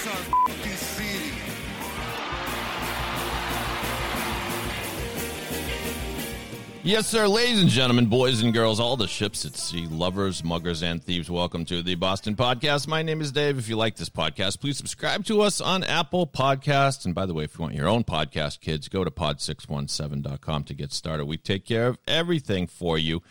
[0.00, 1.30] City.
[6.82, 10.82] Yes, sir, ladies and gentlemen, boys and girls, all the ships at sea, lovers, muggers,
[10.82, 12.88] and thieves, welcome to the Boston Podcast.
[12.88, 13.58] My name is Dave.
[13.58, 17.04] If you like this podcast, please subscribe to us on Apple Podcasts.
[17.04, 20.72] And by the way, if you want your own podcast, kids, go to pod617.com to
[20.72, 21.26] get started.
[21.26, 23.22] We take care of everything for you.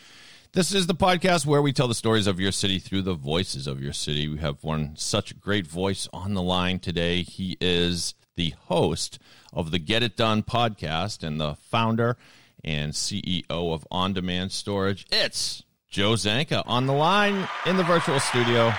[0.51, 3.67] This is the podcast where we tell the stories of your city through the voices
[3.67, 4.27] of your city.
[4.27, 7.21] We have one such great voice on the line today.
[7.21, 9.19] He is the host
[9.53, 12.17] of the Get It Done podcast and the founder
[12.63, 15.05] and CEO of On Demand Storage.
[15.11, 18.73] It's Joe Zanca on the line in the virtual studio.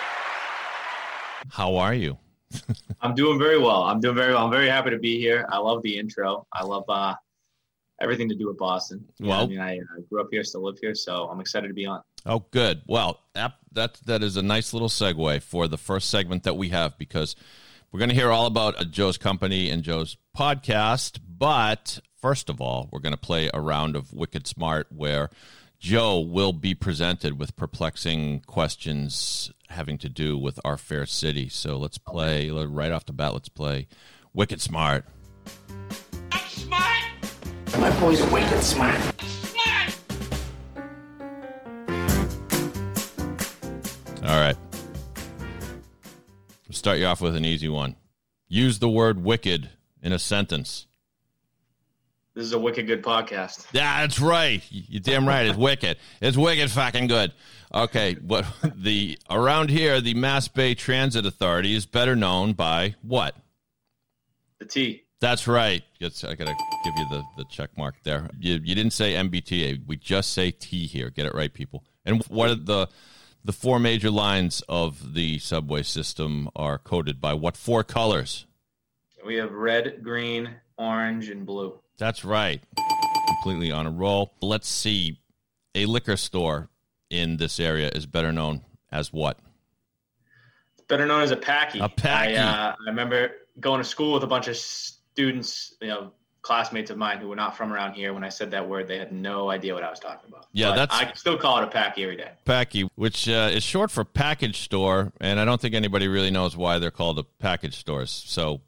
[1.51, 2.19] How are you?
[3.01, 3.85] I'm doing very well.
[3.85, 4.45] I'm doing very well.
[4.45, 5.47] I'm very happy to be here.
[5.49, 6.49] I love the intro.
[6.53, 7.15] I love uh,
[8.01, 9.05] everything to do with Boston.
[9.19, 11.41] You know, Well- I mean, I, I grew up here, still live here, so I'm
[11.41, 12.03] excited to be on.
[12.27, 12.83] Oh, good.
[12.87, 16.69] Well, that that that is a nice little segue for the first segment that we
[16.69, 17.35] have because
[17.91, 21.19] we're going to hear all about uh, Joe's company and Joe's podcast.
[21.39, 25.31] But first of all, we're going to play a round of Wicked Smart where
[25.79, 31.49] Joe will be presented with perplexing questions having to do with our fair city.
[31.49, 33.33] So let's play right off the bat.
[33.33, 33.87] Let's play
[34.35, 35.07] Wicked Smart.
[37.79, 39.01] My boy's wicked smart.
[44.23, 44.57] All right.
[46.69, 47.97] We'll start you off with an easy one.
[48.49, 49.71] Use the word wicked
[50.03, 50.87] in a sentence.
[52.35, 53.67] This is a wicked good podcast.
[53.73, 54.63] Yeah, that's right.
[54.71, 55.47] You're damn right.
[55.47, 55.97] It's wicked.
[56.21, 57.33] It's wicked fucking good.
[57.75, 63.37] Okay, what the around here, the Mass Bay Transit Authority is better known by what?
[64.59, 65.05] The T.
[65.21, 65.83] That's right.
[66.03, 68.29] I gotta give you the, the check mark there.
[68.39, 69.87] You, you didn't say MBTA.
[69.87, 71.11] We just say T here.
[71.11, 71.85] Get it right, people.
[72.07, 72.89] And what are the
[73.45, 78.47] the four major lines of the subway system are coded by what four colors?
[79.25, 81.79] We have red, green, orange, and blue.
[81.99, 82.63] That's right.
[83.27, 84.33] Completely on a roll.
[84.41, 85.21] Let's see.
[85.75, 86.69] A liquor store
[87.11, 89.39] in this area is better known as what?
[90.75, 91.79] It's better known as a packy.
[91.79, 92.37] A packy.
[92.37, 94.57] I, uh, I remember going to school with a bunch of
[95.13, 96.13] students, you know,
[96.43, 98.15] classmates of mine who were not from around here.
[98.15, 100.47] When I said that word, they had no idea what I was talking about.
[100.53, 102.31] Yeah, But that's- I still call it a packy every day.
[102.45, 106.57] Packy, which uh, is short for package store, and I don't think anybody really knows
[106.57, 108.11] why they're called a package stores.
[108.11, 108.63] So,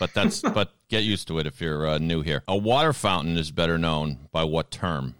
[0.00, 2.42] but that's but get used to it if you're uh, new here.
[2.48, 5.14] A water fountain is better known by what term?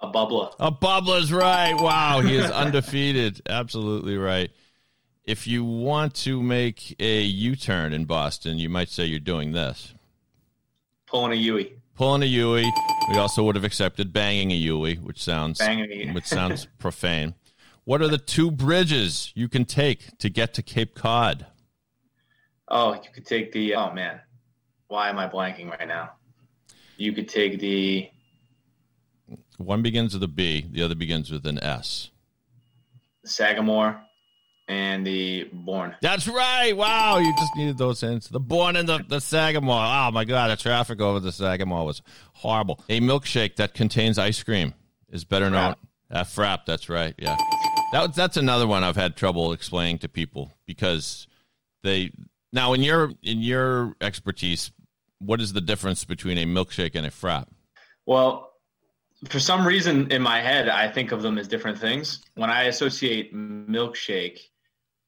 [0.00, 0.52] A bubbler.
[0.60, 1.74] A bubbler's right.
[1.74, 3.40] Wow, he is undefeated.
[3.48, 4.50] Absolutely right.
[5.26, 9.92] If you want to make a U-turn in Boston, you might say you're doing this.
[11.06, 11.72] Pulling a Yui.
[11.96, 12.64] Pulling a Yui.
[13.10, 17.34] We also would have accepted banging a Yui, which sounds which sounds profane.
[17.82, 21.46] What are the two bridges you can take to get to Cape Cod?
[22.68, 23.74] Oh, you could take the.
[23.74, 24.20] Oh man,
[24.86, 26.12] why am I blanking right now?
[26.98, 28.10] You could take the.
[29.58, 32.10] One begins with a B, the other begins with an S.
[33.24, 34.05] Sagamore
[34.68, 35.94] and the Bourne.
[36.02, 36.76] That's right.
[36.76, 38.28] Wow, you just needed those hints.
[38.28, 39.76] The Bourne and the, the Sagamore.
[39.78, 42.02] Oh my God, the traffic over the Sagamore was
[42.34, 42.80] horrible.
[42.88, 44.74] A milkshake that contains ice cream
[45.10, 45.74] is better known.
[46.10, 46.66] Uh, frap.
[46.66, 47.14] That's right.
[47.18, 47.36] Yeah,
[47.92, 51.26] that that's another one I've had trouble explaining to people because
[51.82, 52.12] they
[52.52, 54.70] now in your in your expertise,
[55.18, 57.46] what is the difference between a milkshake and a frap?
[58.06, 58.52] Well,
[59.28, 62.22] for some reason in my head, I think of them as different things.
[62.34, 64.38] When I associate milkshake,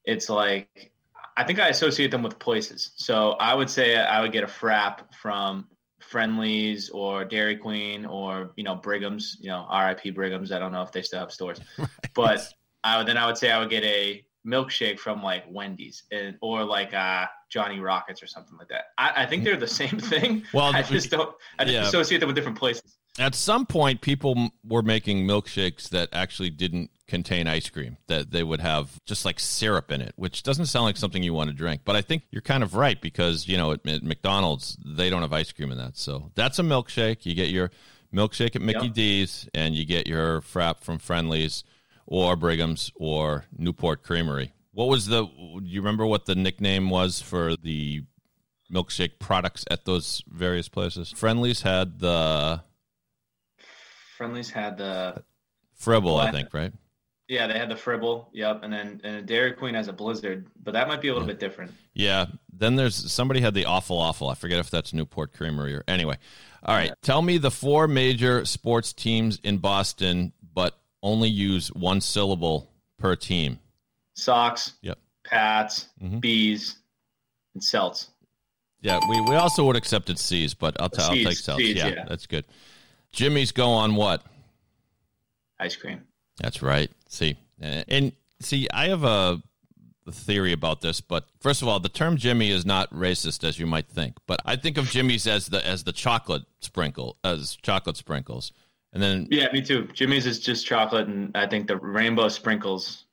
[0.08, 0.91] it's like
[1.36, 2.91] I think I associate them with places.
[2.96, 5.69] So I would say I would get a frap from
[6.00, 9.37] Friendlies or Dairy Queen or you know Brigham's.
[9.40, 10.10] You know, R.I.P.
[10.10, 10.50] Brigham's.
[10.50, 11.60] I don't know if they still have stores,
[12.14, 12.40] but
[12.82, 16.37] I would then I would say I would get a milkshake from like Wendy's and
[16.40, 18.87] or like uh, Johnny Rockets or something like that.
[18.96, 20.44] I, I think they're the same thing.
[20.55, 21.34] Well, I just don't.
[21.58, 21.87] I just yeah.
[21.87, 22.96] associate them with different places.
[23.19, 28.43] At some point, people were making milkshakes that actually didn't contain ice cream, that they
[28.43, 31.56] would have just like syrup in it, which doesn't sound like something you want to
[31.56, 31.81] drink.
[31.84, 35.22] But I think you're kind of right because, you know, at, at McDonald's, they don't
[35.22, 35.96] have ice cream in that.
[35.96, 37.25] So that's a milkshake.
[37.26, 37.70] You get your
[38.14, 38.94] milkshake at Mickey Yep.
[38.94, 41.64] D's and you get your frap from Friendlies
[42.06, 44.52] or Brigham's or Newport Creamery.
[44.72, 45.25] What was the?
[45.25, 48.05] Do you remember what the nickname was for the
[48.72, 51.10] milkshake products at those various places?
[51.16, 52.62] Friendlies had the
[54.16, 55.22] Friendlies had the
[55.75, 56.72] Fribble, I think, right?
[57.28, 58.28] Yeah, they had the Fribble.
[58.32, 61.26] Yep, and then and Dairy Queen has a Blizzard, but that might be a little
[61.28, 61.34] Yeah.
[61.34, 61.72] bit different.
[61.94, 62.26] Yeah.
[62.52, 64.28] Then there's somebody had the awful awful.
[64.28, 66.16] I forget if that's Newport Creamery or anyway.
[66.64, 66.92] All right.
[67.02, 73.14] Tell me the four major sports teams in Boston, but only use one syllable per
[73.14, 73.60] team.
[74.14, 74.98] Sox, Yep.
[75.22, 76.20] Pats, Mhm.
[76.20, 76.78] Bees,
[77.54, 78.08] and Celts.
[78.81, 81.62] Yeah, we, we also would accepted C's, but I'll, t- I'll take Celts.
[81.62, 82.04] C's, yeah, yeah.
[82.08, 82.44] that's good.
[83.12, 84.24] Jimmy's go on what?
[85.60, 86.02] Ice cream.
[86.40, 86.90] That's right.
[87.08, 89.43] See, and, see, I have a,
[90.11, 93.67] theory about this, but first of all, the term Jimmy is not racist as you
[93.67, 94.17] might think.
[94.26, 98.52] But I think of Jimmy's as the as the chocolate sprinkle as chocolate sprinkles,
[98.94, 99.87] and then Yeah, me too.
[99.93, 103.05] Jimmy's is just chocolate, and I think the rainbow sprinkles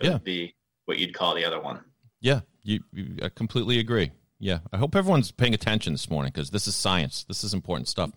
[0.00, 0.18] would Yeah.
[0.18, 0.54] be
[0.84, 1.80] what you'd call the other one.
[2.20, 4.12] yeah, you, you I completely agree.
[4.38, 7.24] Yeah, I hope everyone's paying attention this morning because this is science.
[7.24, 8.12] This is important stuff.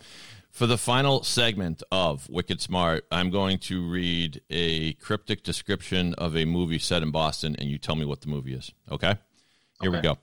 [0.52, 6.36] For the final segment of Wicked Smart, I'm going to read a cryptic description of
[6.36, 8.72] a movie set in Boston, and you tell me what the movie is.
[8.92, 9.16] Okay?
[9.82, 10.18] Here we go.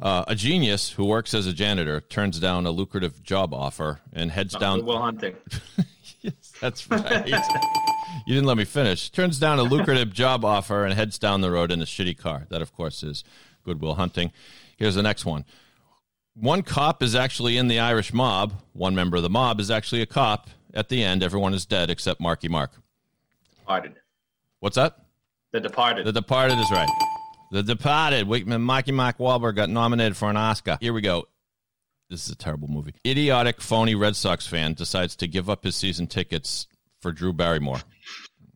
[0.00, 4.30] Uh, a genius who works as a janitor turns down a lucrative job offer and
[4.30, 4.84] heads down.
[4.84, 5.36] Will Hunting.
[6.20, 7.28] yes, that's right.
[7.28, 9.10] you didn't let me finish.
[9.10, 12.46] Turns down a lucrative job offer and heads down the road in a shitty car.
[12.50, 13.24] That, of course, is
[13.64, 14.32] Good Will Hunting.
[14.76, 15.44] Here's the next one.
[16.34, 18.54] One cop is actually in the Irish mob.
[18.72, 20.48] One member of the mob is actually a cop.
[20.74, 22.72] At the end, everyone is dead except Marky Mark.
[23.60, 23.94] Departed.
[24.60, 24.96] What's that?
[25.52, 26.06] The Departed.
[26.06, 26.88] The Departed is right.
[27.50, 28.26] The Departed.
[28.26, 30.78] Wakeman, Marky Mark Wahlberg got nominated for an Oscar.
[30.80, 31.26] Here we go.
[32.08, 32.94] This is a terrible movie.
[33.06, 36.66] Idiotic, phony Red Sox fan decides to give up his season tickets
[37.00, 37.80] for Drew Barrymore.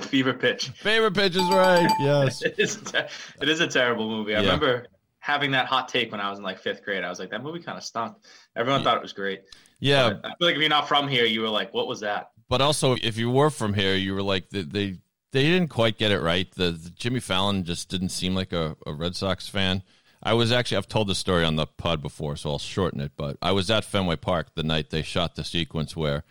[0.00, 0.68] Fever Pitch.
[0.70, 1.88] Favorite pitch is right.
[2.00, 2.42] Yes.
[2.44, 3.08] It is, a ter-
[3.40, 4.34] it is a terrible movie.
[4.34, 4.46] I Yeah.
[4.54, 4.86] remember
[5.26, 7.02] having that hot take when I was in like fifth grade.
[7.02, 8.16] I was like, that movie kind of stunk.
[8.54, 9.42] Everyone thought it was great.
[9.80, 12.00] Yeah, But I feel like if you're not from here, you were like, what was
[12.00, 12.30] that?
[12.48, 14.98] but also if you were from here, you were like they they,
[15.32, 16.48] they didn't quite get it right.
[16.54, 19.82] The, the Jimmy Fallon just didn't seem like a, a Red Sox fan.
[20.22, 23.12] I was actually I've told this story on the pod before, so I'll shorten it.
[23.16, 26.22] But I was at Fenway Park the night they shot the sequence where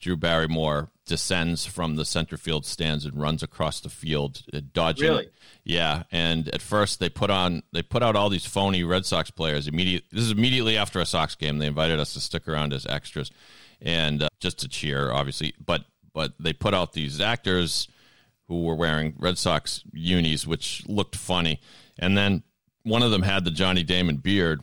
[0.00, 5.08] Drew Barrymore descends from the center field stands and runs across the field, uh, dodging.
[5.08, 5.30] Really?
[5.64, 9.30] Yeah, and at first they put on they put out all these phony Red Sox
[9.30, 9.66] players.
[9.66, 11.58] Immediate this is immediately after a Sox game.
[11.58, 13.30] They invited us to stick around as extras,
[13.80, 15.54] and uh, just to cheer, obviously.
[15.64, 17.88] But but they put out these actors
[18.46, 21.60] who were wearing Red Sox unis, which looked funny,
[21.98, 22.42] and then
[22.82, 24.62] one of them had the Johnny Damon beard.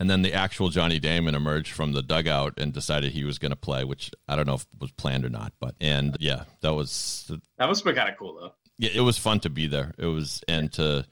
[0.00, 3.50] And then the actual Johnny Damon emerged from the dugout and decided he was going
[3.50, 5.52] to play, which I don't know if was planned or not.
[5.60, 8.54] But and yeah, that was That was kind of cool though.
[8.78, 9.92] yeah, it was fun to be there.
[9.98, 11.04] It was and to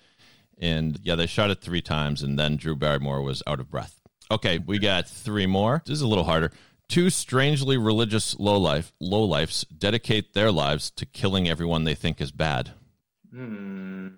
[0.57, 4.01] and yeah, they shot it three times, and then Drew Barrymore was out of breath.
[4.31, 5.83] Okay, we got three more.
[5.85, 6.51] This is a little harder.
[6.89, 12.23] Two strangely religious low life low lifes dedicate their lives to killing everyone they think
[12.23, 12.73] is bad.
[13.31, 14.09] Hmm.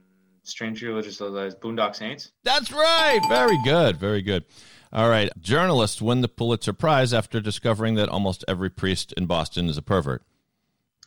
[0.42, 2.32] Strange Religious Lives, Boondock Saints.
[2.42, 3.20] That's right.
[3.28, 3.96] Very good.
[3.98, 4.44] Very good.
[4.92, 5.30] All right.
[5.40, 9.82] Journalists win the Pulitzer Prize after discovering that almost every priest in Boston is a
[9.82, 10.22] pervert.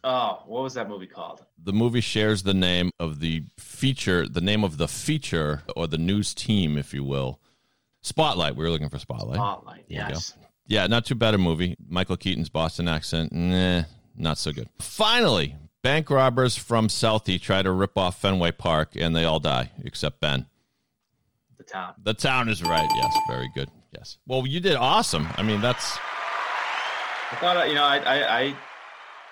[0.04, 1.46] Oh, what was that movie called?
[1.58, 5.98] The movie shares the name of the feature, the name of the feature or the
[5.98, 7.40] news team, if you will.
[8.02, 8.58] Spotlight.
[8.58, 9.38] We were looking for Spotlight.
[9.38, 9.86] Spotlight.
[9.90, 10.08] There.
[10.10, 10.36] Yes.
[10.68, 11.78] Yeah, not too bad a movie.
[11.88, 13.84] Michael Keaton's Boston accent, nah,
[14.16, 14.70] not so good.
[14.80, 19.72] Finally, bank robbers from Southie try to rip off Fenway Park, and they all die
[19.84, 20.48] except Ben.
[21.58, 21.94] The town.
[22.02, 22.90] The town is right.
[22.96, 23.70] Yes, very good.
[23.92, 24.18] Yes.
[24.26, 25.28] Well, you did awesome.
[25.36, 25.98] I mean, that's
[27.32, 28.56] I thought you know I I I,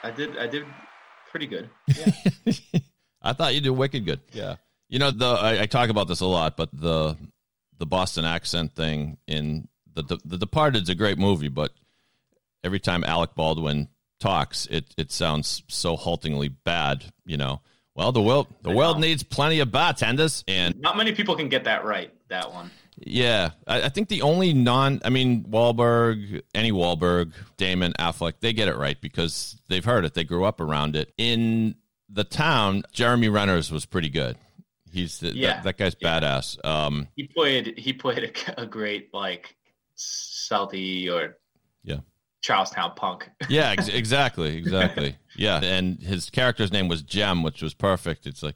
[0.03, 0.65] I did I did
[1.31, 1.69] pretty good.
[1.87, 2.11] Yeah.
[3.23, 4.19] I thought you did wicked good.
[4.33, 4.55] Yeah.
[4.87, 7.17] You know, the I, I talk about this a lot, but the
[7.77, 11.71] the Boston accent thing in the the, the Departed's a great movie, but
[12.63, 13.87] every time Alec Baldwin
[14.21, 17.03] talks, it it sounds so haltingly bad.
[17.25, 17.61] You know.
[17.93, 21.65] Well, the world the world needs plenty of bartenders, and Not many people can get
[21.65, 22.13] that right.
[22.29, 22.71] That one.
[22.97, 28.53] Yeah, I, I think the only non, I mean, Wahlberg, any Wahlberg, Damon, Affleck, they
[28.53, 30.13] get it right because they've heard it.
[30.13, 31.11] They grew up around it.
[31.17, 31.75] In
[32.09, 34.37] the town, Jeremy Renner's was pretty good.
[34.91, 36.19] He's the, Yeah, that, that guy's yeah.
[36.19, 36.65] badass.
[36.65, 39.55] Um, He played he played a, a great like
[39.97, 41.37] Southie or.
[42.41, 43.29] Charlestown punk.
[43.49, 45.15] yeah, ex- exactly, exactly.
[45.37, 48.25] Yeah, and his character's name was Jem, which was perfect.
[48.25, 48.55] It's like,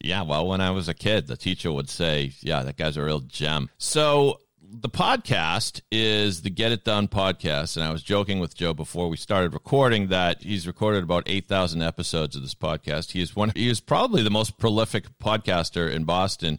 [0.00, 3.04] yeah, well, when I was a kid, the teacher would say, "Yeah, that guy's a
[3.04, 8.38] real gem." So the podcast is the Get It Done podcast, and I was joking
[8.38, 12.54] with Joe before we started recording that he's recorded about eight thousand episodes of this
[12.54, 13.12] podcast.
[13.12, 13.52] He is one.
[13.54, 16.58] He is probably the most prolific podcaster in Boston.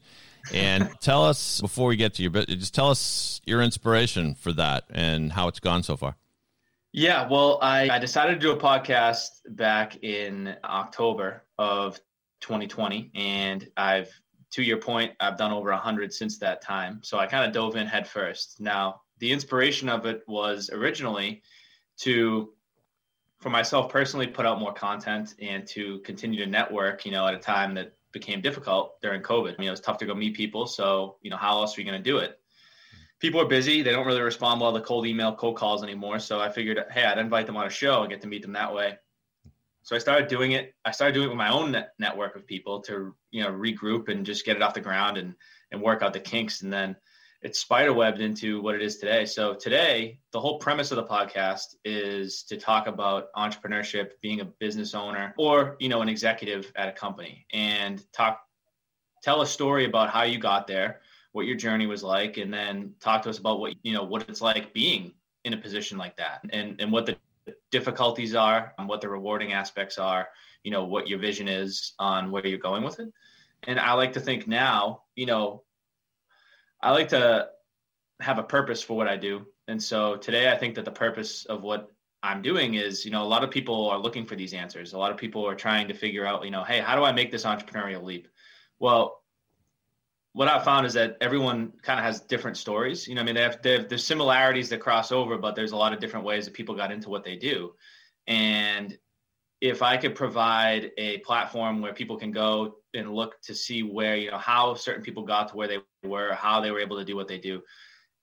[0.53, 4.51] And tell us before we get to your bit, just tell us your inspiration for
[4.53, 6.15] that and how it's gone so far.
[6.94, 11.98] Yeah, well, I, I decided to do a podcast back in October of
[12.42, 14.12] 2020, and I've
[14.52, 17.00] to your point, I've done over 100 since that time.
[17.04, 18.60] So I kind of dove in head first.
[18.60, 21.42] Now, the inspiration of it was originally
[22.00, 22.54] to,
[23.40, 27.34] for myself personally, put out more content and to continue to network, you know, at
[27.34, 29.58] a time that became difficult during COVID.
[29.58, 30.68] You know, it's tough to go meet people.
[30.68, 32.41] So, you know, how else are you going to do it?
[33.22, 33.82] People are busy.
[33.82, 36.20] They don't really respond well to cold email, cold calls anymore.
[36.20, 38.54] So I figured, hey, I'd invite them on a show and get to meet them
[38.54, 38.98] that way.
[39.84, 40.74] So I started doing it.
[40.86, 44.10] I started doing it with my own net network of people to, you know, regroup
[44.10, 45.36] and just get it off the ground and
[45.72, 46.62] and work out the kinks.
[46.62, 46.96] And then
[47.42, 49.25] it's spiderwebbed into what it is today.
[49.25, 54.46] So today, the whole premise of the podcast is to talk about entrepreneurship, being a
[54.46, 58.42] business owner, or you know, an executive at a company, and talk,
[59.24, 61.01] tell a story about how you got there,
[61.32, 64.28] what your journey was like, and then talk to us about what you know, what
[64.30, 67.16] it's like being in a position like that, and and what the
[67.72, 70.28] difficulties are and what the rewarding aspects are
[70.64, 73.10] you know what your vision is on where you're going with it.
[73.64, 75.64] And i like to think now you know
[76.82, 77.48] i like to
[78.20, 79.46] have a purpose for what i do.
[79.68, 81.92] And so today i think that the purpose of what
[82.24, 84.94] i'm doing is you know a lot of people are looking for these answers.
[84.94, 87.12] A lot of people are trying to figure out you know hey how do i
[87.12, 88.28] make this entrepreneurial leap?
[88.80, 89.21] Well
[90.34, 93.08] what I found is that everyone kind of has different stories.
[93.08, 95.74] You know, I mean, they have, they have there's similarities that cross over, but there's
[95.74, 97.74] a lot of different ways that people got into what they do.
[98.28, 98.98] And
[99.60, 104.16] if I could provide a platform where people can go and look to see where
[104.16, 107.06] you know how certain people got to where they were, how they were able to
[107.06, 107.62] do what they do,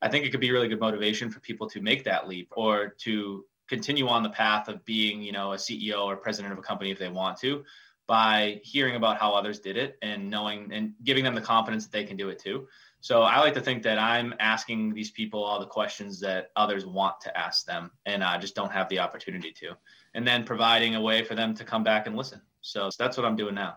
[0.01, 2.95] I think it could be really good motivation for people to make that leap or
[3.01, 6.63] to continue on the path of being you know a CEO or president of a
[6.63, 7.65] company if they want to
[8.09, 11.93] by hearing about how others did it and knowing and giving them the confidence that
[11.93, 12.67] they can do it too.
[13.01, 16.85] So I like to think that I'm asking these people all the questions that others
[16.87, 19.77] want to ask them and I just don't have the opportunity to.
[20.15, 22.41] And then providing a way for them to come back and listen.
[22.63, 23.77] So that's what I'm doing now.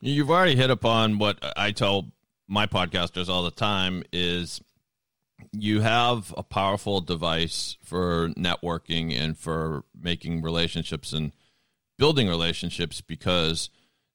[0.00, 2.10] You've already hit upon what I tell
[2.48, 4.60] my podcasters all the time is
[5.52, 11.32] you have a powerful device for networking and for making relationships and
[12.00, 13.68] building relationships because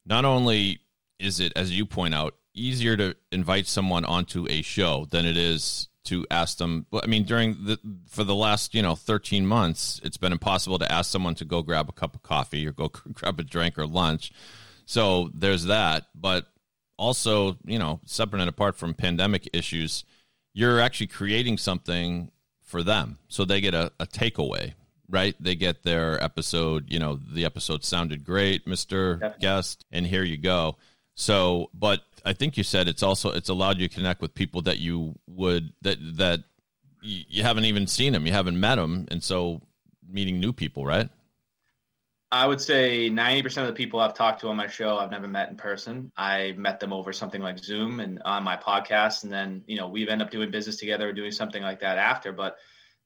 [0.08, 0.80] not only
[1.20, 5.38] is it, as you point out, easier to invite someone onto a show than it
[5.38, 10.00] is to ask them i mean during the for the last you know 13 months
[10.04, 12.92] it's been impossible to ask someone to go grab a cup of coffee or go
[13.14, 14.32] grab a drink or lunch.
[14.86, 16.06] So there's that.
[16.14, 16.46] But
[16.98, 20.06] also you know separate and apart from pandemic issues
[20.54, 23.18] you're actually creating something for them.
[23.28, 24.74] So they get a, a takeaway
[25.10, 25.36] right?
[25.40, 29.22] They get their episode, you know, the episode sounded great, Mr.
[29.22, 29.40] Yep.
[29.40, 30.78] Guest, and here you go.
[31.16, 34.62] So, but I think you said it's also it's allowed you to connect with people
[34.64, 36.44] that you would that that
[37.02, 39.62] you haven't even seen them, you haven't met them, and so
[40.10, 41.10] meeting new people, right?
[42.32, 45.28] I would say 90% of the people I've talked to on my show, I've never
[45.28, 46.12] met in person.
[46.18, 49.24] I met them over something like Zoom and on my podcast.
[49.24, 51.98] And then, you know, we've ended up doing business together or doing something like that
[51.98, 52.34] after.
[52.34, 52.58] But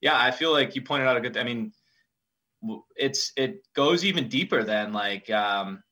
[0.02, 1.74] yeah, I feel like you pointed out a good, I mean,
[2.96, 5.84] it's it goes even deeper than like um,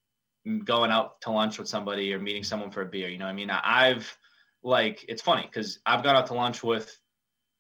[0.66, 3.10] going out to lunch with somebody or meeting someone for a beer.
[3.10, 4.18] You know, I mean, I've
[4.64, 6.98] like it's funny because I've gone out to lunch with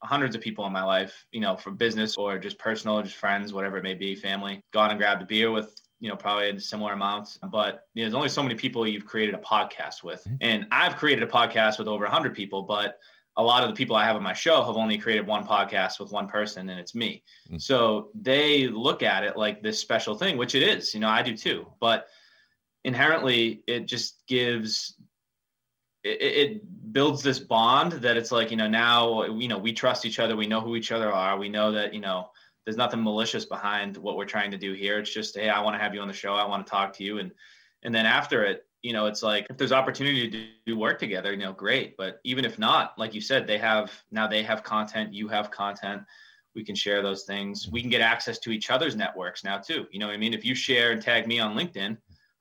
[0.03, 3.53] hundreds of people in my life, you know, for business or just personal, just friends,
[3.53, 4.61] whatever it may be, family.
[4.73, 7.39] Gone and grabbed a beer with, you know, probably in similar amounts.
[7.51, 10.35] But you know, there's only so many people you've created a podcast with, mm-hmm.
[10.41, 12.97] and I've created a podcast with over 100 people, but
[13.37, 15.99] a lot of the people I have on my show have only created one podcast
[15.99, 17.23] with one person, and it's me.
[17.47, 17.59] Mm-hmm.
[17.59, 20.93] So they look at it like this special thing, which it is.
[20.93, 21.67] You know, I do too.
[21.79, 22.07] But
[22.83, 24.95] inherently, it just gives
[26.03, 30.05] it, it builds this bond that it's like you know now you know we trust
[30.05, 32.29] each other, we know who each other are, we know that you know
[32.65, 34.99] there's nothing malicious behind what we're trying to do here.
[34.99, 36.93] It's just hey, I want to have you on the show, I want to talk
[36.93, 37.31] to you, and
[37.83, 41.31] and then after it you know, it's like if there's opportunity to do work together,
[41.31, 41.97] you know, great.
[41.97, 45.51] But even if not, like you said, they have now they have content, you have
[45.51, 46.03] content.
[46.55, 47.67] We can share those things.
[47.69, 49.87] We can get access to each other's networks now too.
[49.91, 50.33] You know what I mean?
[50.33, 51.97] If you share and tag me on LinkedIn,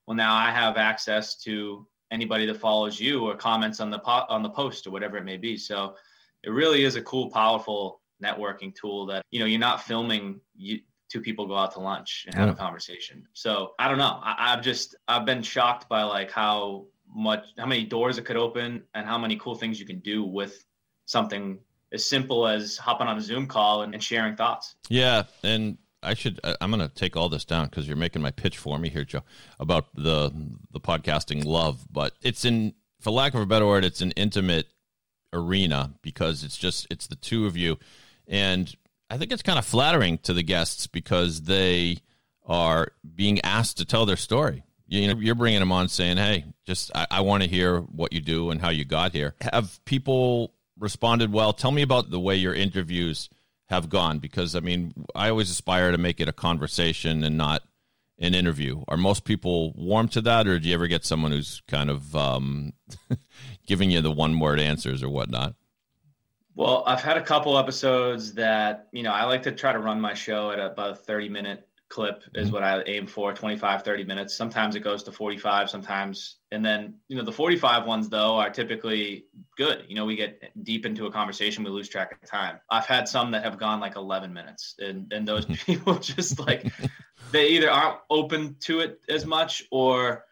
[0.07, 4.26] well, now I have access to anybody that follows you or comments on the po-
[4.29, 5.57] on the post or whatever it may be.
[5.57, 5.97] So
[6.45, 10.79] it really is a cool, powerful networking tool that you know you're not filming you
[11.09, 12.53] two people go out to lunch and have yeah.
[12.53, 13.27] a conversation.
[13.33, 14.21] So I don't know.
[14.23, 18.37] I, I've just I've been shocked by like how much how many doors it could
[18.37, 20.65] open and how many cool things you can do with
[21.07, 21.59] something
[21.93, 24.75] as simple as hopping on a Zoom call and, and sharing thoughts.
[24.89, 26.41] Yeah, and I should.
[26.61, 29.05] I'm going to take all this down because you're making my pitch for me here,
[29.05, 29.23] Joe,
[29.59, 30.31] about the
[30.73, 31.87] the podcasting love.
[31.91, 34.67] But it's in, for lack of a better word, it's an intimate
[35.33, 37.79] arena because it's just it's the two of you,
[38.27, 38.75] and
[39.09, 41.99] I think it's kind of flattering to the guests because they
[42.45, 44.65] are being asked to tell their story.
[44.89, 48.13] You know, you're bringing them on saying, "Hey, just I, I want to hear what
[48.13, 51.53] you do and how you got here." Have people responded well?
[51.53, 53.29] Tell me about the way your interviews
[53.69, 57.63] have gone because I mean, I always aspire to make it a conversation and not
[58.19, 58.85] an interview.
[58.89, 62.15] Are most people warm to that, or do you ever get someone who's kind of
[62.15, 62.73] um,
[63.67, 65.55] giving you the one word answers or whatnot?
[66.57, 70.01] Well, I've had a couple episodes that, you know, I like to try to run
[70.01, 72.55] my show at about a 30 minute clip is mm-hmm.
[72.55, 74.35] what I aim for 25, 30 minutes.
[74.35, 76.37] Sometimes it goes to 45, sometimes.
[76.51, 79.27] And then, you know, the 45 ones, though, are typically
[79.59, 79.85] good.
[79.87, 82.59] You know, we get deep into a conversation, we lose track of time.
[82.71, 85.55] I've had some that have gone like 11 minutes, and, and those mm-hmm.
[85.73, 86.73] people just like,
[87.33, 90.25] they either aren't open to it as much or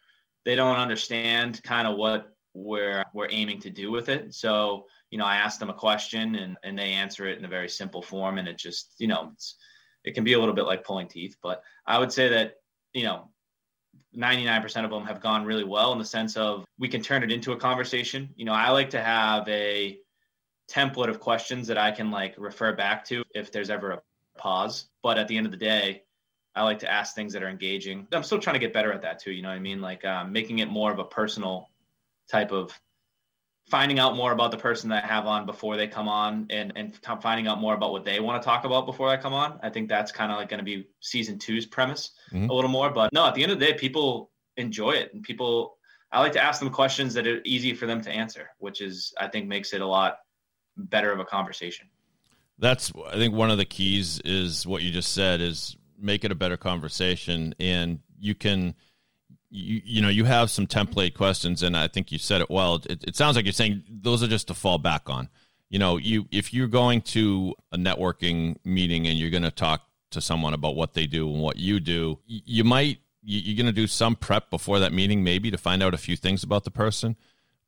[0.47, 4.33] they don't understand kind of what we're we're aiming to do with it.
[4.33, 7.49] So, you know, I ask them a question and, and they answer it in a
[7.49, 8.37] very simple form.
[8.37, 9.55] And it just, you know, it's,
[10.03, 12.57] it can be a little bit like pulling teeth, but I would say that,
[12.93, 13.31] you know,
[14.19, 17.31] 99% of them have gone really well in the sense of we can turn it
[17.31, 18.29] into a conversation.
[18.35, 20.01] You know, I like to have a
[20.69, 24.03] template of questions that I can like refer back to if there's ever a
[24.37, 24.87] pause.
[25.01, 26.03] But at the end of the day,
[26.57, 28.09] I like to ask things that are engaging.
[28.13, 29.31] I'm still trying to get better at that too.
[29.31, 29.81] You know what I mean?
[29.81, 31.71] Like um, making it more of a personal
[32.29, 32.77] type of
[33.67, 36.73] finding out more about the person that I have on before they come on and,
[36.77, 39.59] and finding out more about what they want to talk about before I come on.
[39.63, 42.51] I think that's kind of like going to be season two's premise Mhm.
[42.51, 42.91] a little more.
[42.91, 45.79] But no, at the end of the day, people enjoy it and people,
[46.13, 49.13] I like to ask them questions that are easy for them to answer, which is,
[49.19, 50.19] I think makes it a lot
[50.77, 51.89] better of a conversation.
[52.59, 56.31] That's I think one of the keys is what you just said is make it
[56.31, 58.75] a better conversation and you can
[59.55, 62.83] you, you know you have some template questions and I think you said it well.
[62.91, 65.29] It, it sounds like you're saying those are just to fall back on.
[65.71, 69.83] You know you if you're going to a networking meeting and you're going to talk
[70.11, 73.67] to someone about what they do and what you do you might you- you're going
[73.67, 76.65] to do some prep before that meeting maybe to find out a few things about
[76.65, 77.17] the person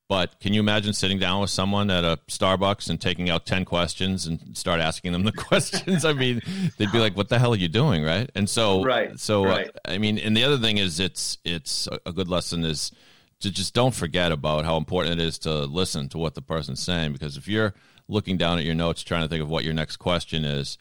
[0.08, 3.64] but can you imagine sitting down with someone at a Starbucks and taking out 10
[3.64, 6.04] questions and start asking them the questions?
[6.04, 6.42] I mean,
[6.78, 8.04] they'd be like, what the hell are you doing?
[8.04, 8.30] Right.
[8.34, 9.70] And so, Right, so, uh, right.
[9.84, 12.92] I mean, and the other thing is it's, it's a- good lesson is
[13.40, 16.82] to just don't forget about how important it is to listen to what the person's
[16.82, 17.12] saying.
[17.12, 17.74] Because if you're
[18.08, 20.78] looking down at your notes, trying to think of what your next question is,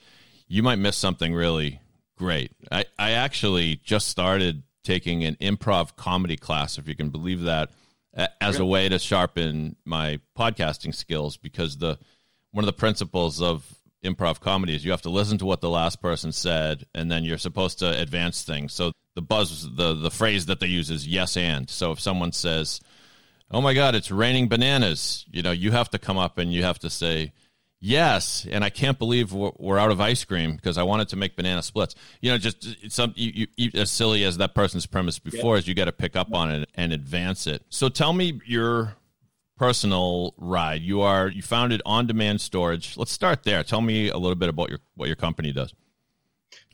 [0.47, 1.79] you might miss something really
[2.15, 2.51] great.
[2.71, 7.71] I, I actually just started taking an improv comedy class, if you can believe that,
[8.41, 11.97] as a way to sharpen my podcasting skills because the
[12.51, 15.69] one of the principles of improv comedy is you have to listen to what the
[15.69, 18.71] last person said and then you're supposed to advance things.
[18.71, 21.69] So the buzz the the phrase that they use is yes and.
[21.69, 22.80] So if someone says,
[23.51, 26.63] "Oh my god, it's raining bananas." You know, you have to come up and you
[26.63, 27.34] have to say,
[27.86, 31.15] "Yes, and I can't believe we're, we're out of ice cream because I wanted to
[31.15, 34.86] make banana splits." You know, just it's some you, you, as silly as that person's
[34.88, 37.63] premise before is you got to pick up on it and advance it.
[37.69, 38.95] So tell me your
[39.58, 40.82] personal ride.
[40.82, 42.98] You are you founded on demand storage.
[42.98, 43.63] Let's start there.
[43.63, 45.74] Tell me a little bit about your what your company does.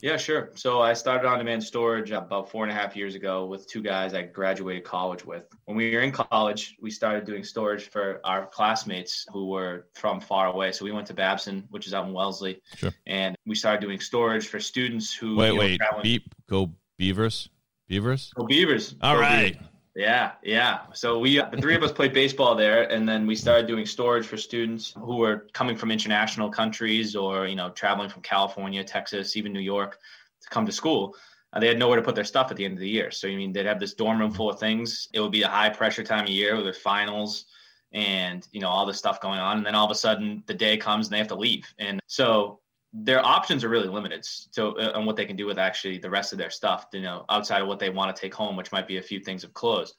[0.01, 0.49] Yeah, sure.
[0.55, 3.81] So I started on demand storage about four and a half years ago with two
[3.83, 5.45] guys I graduated college with.
[5.65, 10.19] When we were in college, we started doing storage for our classmates who were from
[10.19, 10.71] far away.
[10.71, 12.91] So we went to Babson, which is out in Wellesley, Sure.
[13.05, 15.77] and we started doing storage for students who Wait, wait.
[15.77, 17.49] traveling- Beep, go Beavers.
[17.87, 18.31] Beavers.
[18.35, 18.95] Go Beavers.
[19.01, 19.53] All Go right.
[19.53, 19.67] Beavers.
[19.95, 20.81] Yeah, yeah.
[20.93, 24.25] So we, the three of us played baseball there, and then we started doing storage
[24.25, 29.35] for students who were coming from international countries or you know traveling from California, Texas,
[29.35, 29.99] even New York
[30.41, 31.15] to come to school.
[31.51, 33.11] Uh, they had nowhere to put their stuff at the end of the year.
[33.11, 35.09] So I mean, they'd have this dorm room full of things.
[35.13, 37.45] It would be a high pressure time of year with their finals
[37.91, 40.53] and you know all this stuff going on, and then all of a sudden the
[40.53, 42.61] day comes and they have to leave, and so
[42.93, 46.09] their options are really limited so uh, on what they can do with actually the
[46.09, 48.71] rest of their stuff you know outside of what they want to take home which
[48.71, 49.95] might be a few things of clothes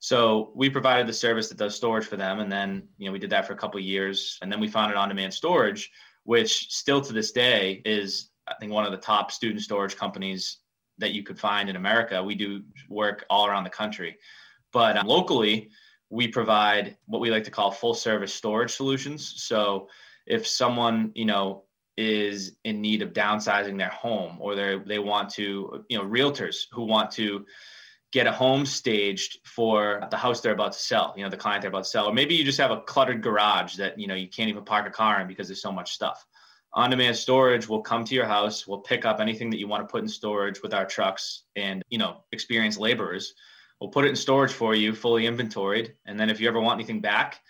[0.00, 3.18] so we provided the service that does storage for them and then you know we
[3.18, 5.90] did that for a couple years and then we founded on demand storage
[6.24, 10.58] which still to this day is i think one of the top student storage companies
[10.98, 12.22] that you could find in america.
[12.22, 14.18] We do work all around the country.
[14.72, 15.70] But um, locally
[16.10, 19.42] we provide what we like to call full service storage solutions.
[19.42, 19.88] So
[20.26, 21.64] if someone you know
[21.96, 26.64] is in need of downsizing their home or they they want to you know realtors
[26.72, 27.44] who want to
[28.14, 31.62] get a home staged for the house they're about to sell, you know, the client
[31.62, 32.06] they're about to sell.
[32.06, 34.86] Or maybe you just have a cluttered garage that, you know, you can't even park
[34.86, 36.24] a car in because there's so much stuff.
[36.74, 39.82] On demand storage will come to your house, we'll pick up anything that you want
[39.82, 43.34] to put in storage with our trucks and, you know, experienced laborers.
[43.80, 45.94] We'll put it in storage for you, fully inventoried.
[46.06, 47.40] And then if you ever want anything back,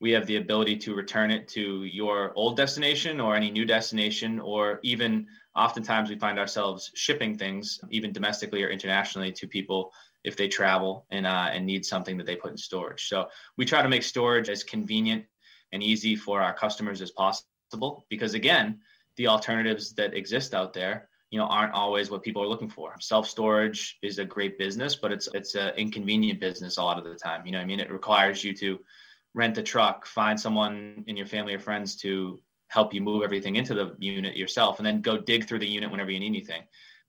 [0.00, 4.40] we have the ability to return it to your old destination or any new destination,
[4.40, 5.26] or even
[5.56, 9.92] oftentimes we find ourselves shipping things, even domestically or internationally, to people
[10.24, 13.08] if they travel and uh, and need something that they put in storage.
[13.08, 15.24] So we try to make storage as convenient
[15.72, 18.80] and easy for our customers as possible, because again,
[19.16, 22.94] the alternatives that exist out there you know aren't always what people are looking for.
[23.00, 27.04] Self storage is a great business but it's it's an inconvenient business a lot of
[27.04, 27.46] the time.
[27.46, 27.80] You know i mean?
[27.80, 28.78] It requires you to
[29.34, 33.56] rent a truck find someone in your family or friends to help you move everything
[33.56, 36.62] into the unit yourself and then go dig through the unit whenever you need anything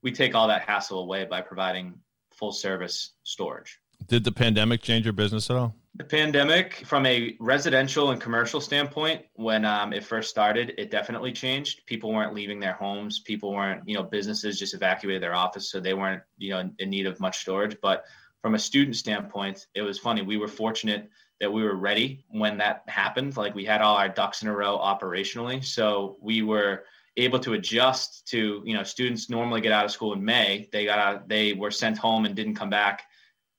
[0.03, 1.93] we take all that hassle away by providing
[2.33, 5.75] full service storage Did the pandemic change your business at all?
[5.97, 11.31] the pandemic, from a residential and commercial standpoint, when um, it first started, it definitely
[11.31, 11.85] changed.
[11.85, 13.19] People weren't leaving their homes.
[13.19, 16.75] People weren't, you know, businesses just evacuated their office, so they weren't, you know, in,
[16.79, 17.77] in need of much storage.
[17.81, 18.03] But
[18.41, 20.21] from a student standpoint, it was funny.
[20.21, 23.35] We were fortunate that we were ready when that happened.
[23.35, 26.83] Like we had all our ducks in a row operationally, so we were
[27.17, 30.67] able to adjust to, you know, students normally get out of school in May.
[30.71, 33.03] They got out, they were sent home and didn't come back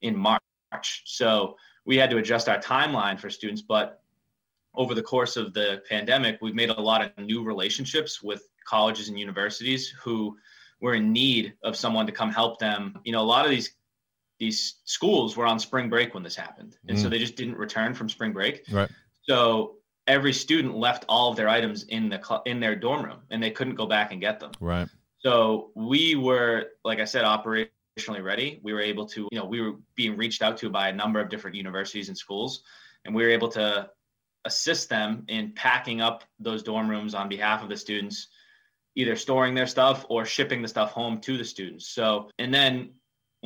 [0.03, 0.43] in March.
[1.05, 4.03] So we had to adjust our timeline for students but
[4.75, 9.09] over the course of the pandemic we've made a lot of new relationships with colleges
[9.09, 10.37] and universities who
[10.81, 13.76] were in need of someone to come help them you know a lot of these
[14.39, 17.11] these schools were on spring break when this happened and so mm.
[17.11, 18.91] they just didn't return from spring break Right.
[19.23, 23.21] so every student left all of their items in the cl- in their dorm room
[23.31, 24.89] and they couldn't go back and get them Right.
[25.19, 28.61] so we were, like I said, operationally ready.
[28.63, 31.19] We were able to, you know, we were being reached out to by a number
[31.19, 32.63] of different universities and schools,
[33.05, 33.89] and we were able to
[34.45, 38.29] assist them in packing up those dorm rooms on behalf of the students,
[38.95, 41.89] either storing their stuff or shipping the stuff home to the students.
[41.89, 42.91] So, and then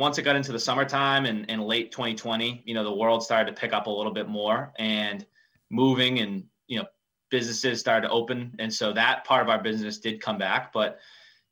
[0.01, 3.55] once it got into the summertime and, and late 2020, you know, the world started
[3.55, 5.27] to pick up a little bit more and
[5.71, 6.87] moving and, you know,
[7.31, 8.57] businesses started to open.
[8.59, 10.73] And so that part of our business did come back.
[10.73, 10.99] But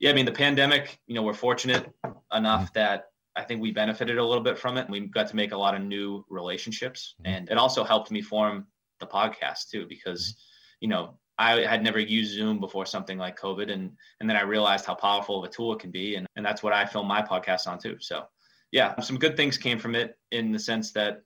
[0.00, 1.92] yeah, I mean, the pandemic, you know, we're fortunate
[2.32, 2.78] enough mm-hmm.
[2.78, 4.88] that I think we benefited a little bit from it.
[4.88, 7.16] We got to make a lot of new relationships.
[7.20, 7.32] Mm-hmm.
[7.32, 8.66] And it also helped me form
[8.98, 10.76] the podcast too, because, mm-hmm.
[10.80, 13.70] you know, I had never used Zoom before something like COVID.
[13.70, 16.16] And, and then I realized how powerful of a tool it can be.
[16.16, 17.98] And, and that's what I film my podcast on too.
[18.00, 18.24] So
[18.70, 21.22] yeah, some good things came from it in the sense that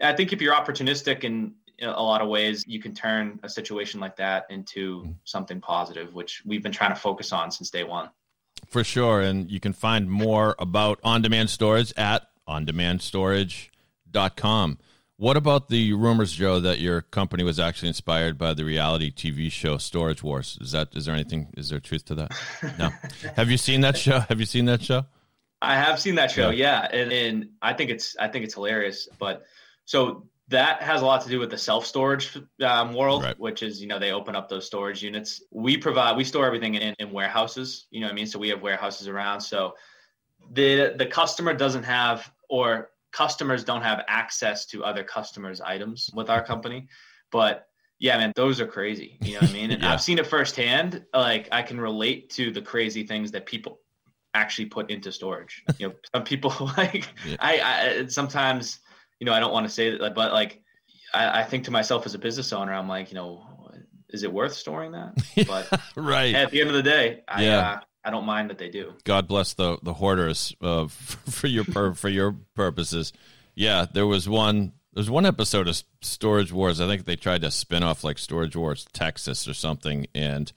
[0.00, 4.00] I think if you're opportunistic in a lot of ways, you can turn a situation
[4.00, 5.14] like that into mm.
[5.24, 8.10] something positive, which we've been trying to focus on since day one.
[8.68, 9.20] For sure.
[9.20, 14.78] And you can find more about on demand storage at ondemandStorage.com.
[15.18, 19.50] What about the rumors, Joe, that your company was actually inspired by the reality TV
[19.50, 20.58] show Storage Wars?
[20.60, 22.32] Is that is there anything is there truth to that?
[22.78, 22.90] No.
[23.36, 24.20] Have you seen that show?
[24.20, 25.06] Have you seen that show?
[25.62, 29.08] I have seen that show, yeah, and, and I think it's I think it's hilarious.
[29.18, 29.44] But
[29.84, 33.38] so that has a lot to do with the self storage um, world, Right.
[33.38, 35.42] which is you know they open up those storage units.
[35.50, 37.86] We provide we store everything in, in warehouses.
[37.90, 38.26] You know what I mean?
[38.26, 39.40] So we have warehouses around.
[39.40, 39.74] So
[40.52, 46.28] the the customer doesn't have or customers don't have access to other customers' items with
[46.28, 46.86] our company,
[47.32, 47.66] but
[47.98, 49.16] yeah, man, those are crazy.
[49.22, 49.70] You know what I mean?
[49.72, 49.92] And Yeah.
[49.92, 51.04] I've seen it firsthand.
[51.14, 53.80] Like I can relate to the crazy things that people
[54.36, 55.64] actually put into storage.
[55.78, 57.36] You know, some people like Yeah.
[57.40, 57.52] I,
[58.02, 58.78] I sometimes,
[59.20, 60.62] you know, I don't want to say that, but like
[61.14, 63.42] I, I think to myself as a business owner, I'm like, you know,
[64.10, 65.14] is it worth storing that?
[65.46, 66.34] But right.
[66.34, 67.70] at the end of the day, I Yeah.
[67.70, 68.94] uh, I don't mind that they do.
[69.02, 70.86] God bless the the hoarders uh,
[71.38, 73.12] for your pur- for your purposes.
[73.56, 74.72] Yeah, there was one.
[74.92, 76.80] There's one episode of Storage Wars.
[76.80, 80.52] I think they tried to spin off like Storage Wars Texas or something, and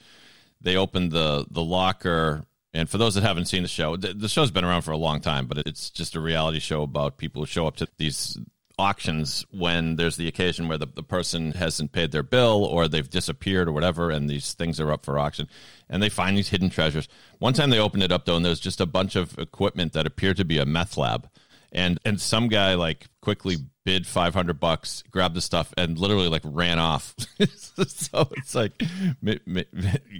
[0.61, 2.43] they opened the the locker.
[2.73, 4.97] And for those that haven't seen the show, the, the show's been around for a
[4.97, 8.37] long time, but it's just a reality show about people who show up to these
[8.79, 13.09] auctions when there's the occasion where the, the person hasn't paid their bill or they've
[13.09, 15.49] disappeared or whatever and these things are up for auction
[15.89, 17.09] and they find these hidden treasures.
[17.39, 20.07] One time they opened it up though and there's just a bunch of equipment that
[20.07, 21.29] appeared to be a meth lab
[21.71, 26.41] and and some guy like quickly bid 500 bucks grabbed the stuff and literally like
[26.45, 27.15] ran off
[27.87, 28.73] so it's like
[29.21, 29.65] may- may-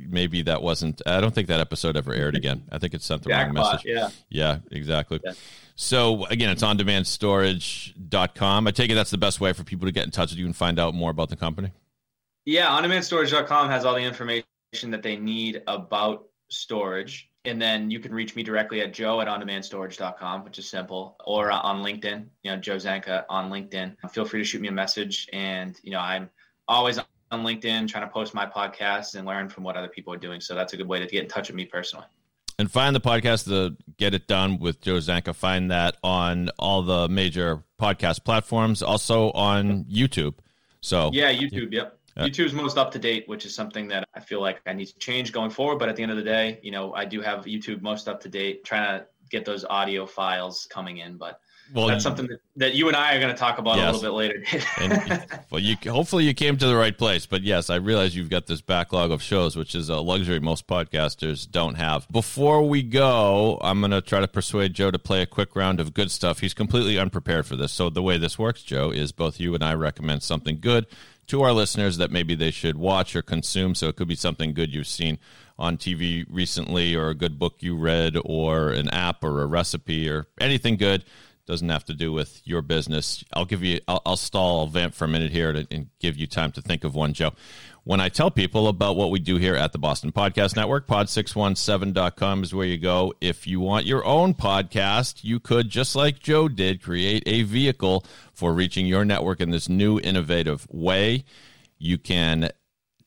[0.07, 3.23] maybe that wasn't i don't think that episode ever aired again i think it sent
[3.23, 4.09] the wrong message yeah.
[4.29, 5.19] yeah, exactly.
[5.23, 5.33] Yeah.
[5.75, 8.67] So again, it's on demandstorage.com.
[8.67, 10.45] I take it that's the best way for people to get in touch with you
[10.45, 11.71] and find out more about the company.
[12.45, 14.43] Yeah, ondemanstorage.com has all the information
[14.89, 17.29] that they need about storage.
[17.49, 21.51] And then you can reach me directly at joe at ondemandStorage.com, which is simple, or
[21.51, 23.95] uh, on LinkedIn, you know, Joe Zanca on LinkedIn.
[24.11, 25.27] Feel free to shoot me a message.
[25.33, 26.29] And, you know, I'm
[26.67, 26.99] always
[27.31, 30.41] on LinkedIn trying to post my podcasts and learn from what other people are doing.
[30.41, 32.05] So that's a good way to get in touch with me personally.
[32.59, 35.33] And find the podcast, the Get It Done with Joe Zanca.
[35.33, 40.35] Find that on all the major podcast platforms, also on YouTube.
[40.81, 41.71] So yeah, YouTube.
[41.71, 41.98] Yep.
[42.19, 44.97] YouTube's most up to date, which is something that I feel like I need to
[44.97, 45.79] change going forward.
[45.79, 48.21] But at the end of the day, you know, I do have YouTube most up
[48.21, 51.17] to date, trying to get those audio files coming in.
[51.17, 51.39] But
[51.73, 53.89] well, that's something that, that you and I are going to talk about yes.
[53.89, 54.63] a little bit later.
[54.79, 58.29] and, well, you hopefully you came to the right place, but yes, I realize you've
[58.29, 62.07] got this backlog of shows, which is a luxury most podcasters don't have.
[62.09, 65.79] Before we go, I'm going to try to persuade Joe to play a quick round
[65.79, 66.39] of good stuff.
[66.39, 69.63] He's completely unprepared for this, so the way this works, Joe, is both you and
[69.63, 70.87] I recommend something good
[71.27, 73.75] to our listeners that maybe they should watch or consume.
[73.75, 75.19] So it could be something good you've seen
[75.59, 80.09] on TV recently, or a good book you read, or an app, or a recipe,
[80.09, 81.03] or anything good
[81.49, 83.23] doesn't have to do with your business.
[83.33, 86.15] I'll give you, I'll, I'll stall, I'll vamp for a minute here to, and give
[86.15, 87.31] you time to think of one, Joe.
[87.83, 92.43] When I tell people about what we do here at the Boston Podcast Network, pod617.com
[92.43, 93.15] is where you go.
[93.19, 98.05] If you want your own podcast, you could, just like Joe did, create a vehicle
[98.31, 101.25] for reaching your network in this new innovative way.
[101.79, 102.51] You can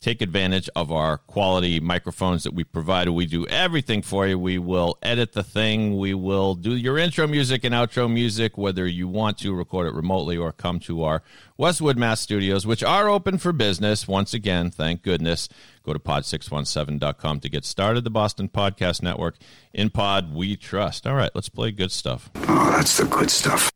[0.03, 3.09] take advantage of our quality microphones that we provide.
[3.09, 4.39] We do everything for you.
[4.39, 5.97] We will edit the thing.
[5.97, 9.95] We will do your intro music and outro music, whether you want to record it
[9.95, 11.23] remotely or come to our
[11.57, 14.09] Westwood Mass studios, which are open for business.
[14.09, 15.49] Once again, thank goodness.
[15.85, 18.05] Go to pod617.com to get started.
[18.05, 19.37] The Boston Podcast Network.
[19.73, 21.07] In pod, we trust.
[21.07, 22.31] All right, let's play good stuff.
[22.35, 23.71] Oh, that's the good stuff.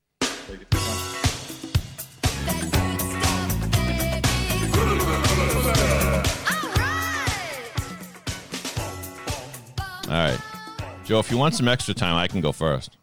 [10.17, 10.41] All right.
[11.05, 12.97] Joe, if you want some extra time, I can go first.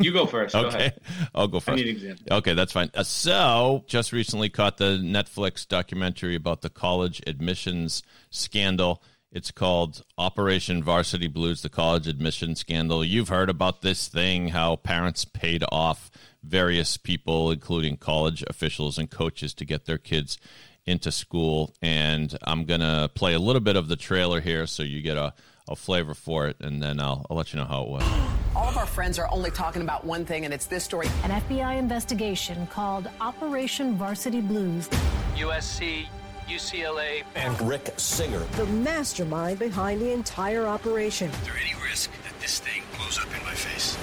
[0.00, 0.54] You go first.
[0.54, 0.70] okay.
[0.70, 1.00] Go ahead.
[1.34, 1.74] I'll go first.
[1.74, 2.36] I need example.
[2.38, 2.90] Okay, that's fine.
[2.94, 9.02] Uh, so, just recently caught the Netflix documentary about the college admissions scandal.
[9.30, 13.04] It's called Operation Varsity Blues, the college admission scandal.
[13.04, 16.10] You've heard about this thing, how parents paid off
[16.42, 20.38] various people, including college officials and coaches, to get their kids
[20.86, 21.74] into school.
[21.82, 25.18] And I'm going to play a little bit of the trailer here so you get
[25.18, 25.34] a
[25.72, 28.02] a flavor for it, and then I'll, I'll let you know how it was.
[28.56, 31.08] All of our friends are only talking about one thing, and it's this story.
[31.24, 34.88] An FBI investigation called Operation Varsity Blues.
[35.34, 36.06] USC,
[36.46, 38.40] UCLA, and Rick Singer.
[38.56, 41.30] The mastermind behind the entire operation.
[41.30, 43.96] Is there any risk that this thing blows up in my face?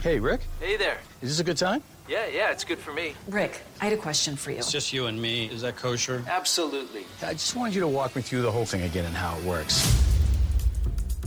[0.00, 0.42] Hey, Rick.
[0.60, 0.98] Hey there.
[1.20, 1.82] Is this a good time?
[2.08, 3.14] Yeah, yeah, it's good for me.
[3.28, 4.58] Rick, I had a question for you.
[4.58, 5.46] It's just you and me.
[5.46, 6.22] Is that kosher?
[6.26, 7.06] Absolutely.
[7.22, 9.44] I just wanted you to walk me through the whole thing again and how it
[9.44, 9.86] works.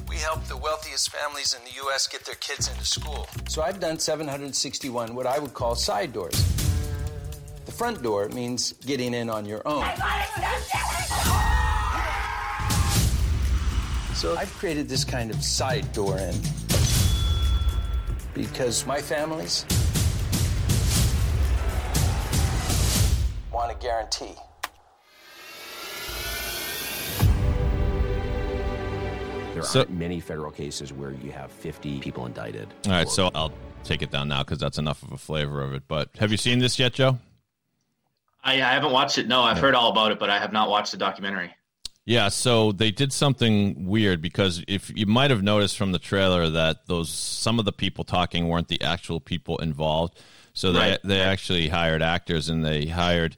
[0.09, 2.07] We help the wealthiest families in the U.S.
[2.07, 3.27] get their kids into school.
[3.47, 6.35] So I've done 761 what I would call side doors.
[7.65, 9.85] The front door means getting in on your own.
[14.13, 16.35] So I've created this kind of side door in
[18.33, 19.65] because my families
[23.85, 24.33] guarantee.
[29.53, 32.67] There so, aren't many federal cases where you have 50 people indicted.
[32.87, 35.73] All right, so I'll take it down now because that's enough of a flavor of
[35.73, 35.83] it.
[35.87, 37.19] But have you seen this yet, Joe?
[38.43, 39.27] I, I haven't watched it.
[39.27, 41.53] No, I've heard all about it, but I have not watched the documentary.
[42.05, 46.49] Yeah, so they did something weird because if you might have noticed from the trailer
[46.49, 50.19] that those some of the people talking weren't the actual people involved.
[50.53, 50.99] So they right.
[51.03, 53.35] they actually hired actors and they hired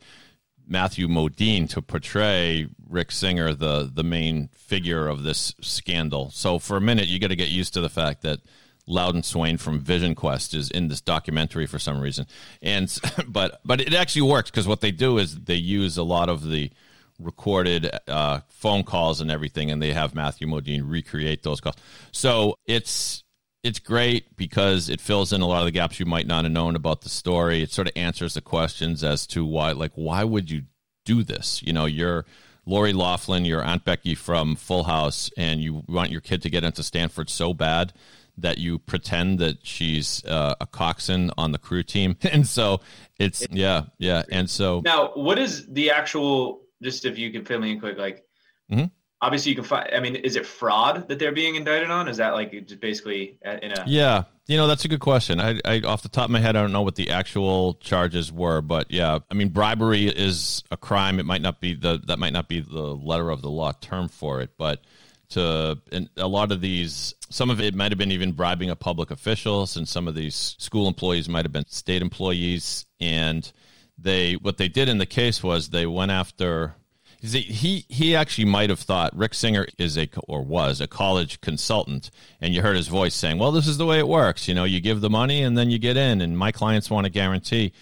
[0.68, 6.30] Matthew Modine to portray Rick Singer, the the main figure of this scandal.
[6.32, 8.40] So for a minute, you got to get used to the fact that
[8.86, 12.26] Loudon Swain from Vision Quest is in this documentary for some reason,
[12.62, 12.96] and
[13.28, 16.48] but but it actually works because what they do is they use a lot of
[16.48, 16.72] the
[17.20, 21.76] recorded uh, phone calls and everything, and they have Matthew Modine recreate those calls.
[22.12, 23.24] So it's
[23.64, 26.52] it's great because it fills in a lot of the gaps you might not have
[26.52, 27.62] known about the story.
[27.62, 30.64] It sort of answers the questions as to why, like, why would you
[31.06, 31.62] do this?
[31.64, 32.26] You know, you're
[32.66, 36.64] Lori Loughlin, your Aunt Becky from Full House, and you want your kid to get
[36.64, 37.94] into Stanford so bad
[38.38, 42.82] that you pretend that she's uh, a coxswain on the crew team, and so
[43.20, 46.62] it's yeah, yeah, and so now what is the actual?
[46.84, 48.24] Just if you could fill me in quick, like.
[48.72, 48.86] Mm-hmm
[49.22, 49.90] obviously you can find.
[49.94, 52.08] I mean, is it fraud that they're being indicted on?
[52.08, 55.40] Is that like just basically uh, in a Yeah, you know that's a good question.
[55.40, 58.32] I, I off the top of my head, I don't know what the actual charges
[58.32, 61.20] were, but yeah, I mean bribery is a crime.
[61.20, 64.08] It might not be the that might not be the letter of the law term
[64.08, 64.82] for it, but
[65.30, 65.78] to
[66.16, 69.76] a lot of these, some of it might have been even bribing of public officials,
[69.76, 73.52] and some of these school employees might have been state employees, and
[73.98, 76.76] they what they did in the case was they went after
[77.22, 82.12] he he actually might have thought Rick Singer is a or was a college consultant,
[82.42, 84.48] and you heard his voice saying, "Well, this is the way it works.
[84.48, 87.08] You know, you give the money and then you get in, and my clients want
[87.08, 87.74] a guarantee."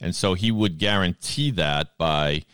[0.00, 2.44] And so he would guarantee that by